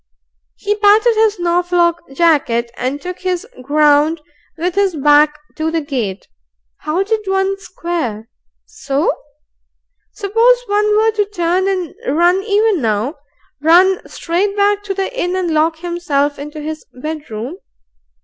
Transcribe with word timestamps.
He 0.55 0.75
patted 0.77 1.13
his 1.13 1.37
Norfolk 1.37 2.01
jacket 2.13 2.71
and 2.75 2.99
took 2.99 3.19
his 3.19 3.45
ground 3.61 4.19
with 4.57 4.73
his 4.73 4.95
back 4.95 5.37
to 5.57 5.69
the 5.69 5.79
gate. 5.81 6.27
How 6.77 7.03
did 7.03 7.19
one 7.27 7.59
square? 7.59 8.27
So? 8.65 9.13
Suppose 10.11 10.63
one 10.65 10.97
were 10.97 11.11
to 11.11 11.25
turn 11.25 11.67
and 11.67 11.93
run 12.07 12.41
even 12.41 12.81
now, 12.81 13.17
run 13.61 13.99
straight 14.09 14.57
back 14.57 14.81
to 14.85 14.95
the 14.95 15.15
inn 15.15 15.35
and 15.35 15.51
lock 15.53 15.77
himself 15.77 16.39
into 16.39 16.61
his 16.61 16.83
bedroom? 16.99 17.57